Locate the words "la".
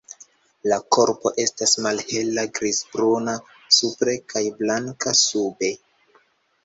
0.71-0.77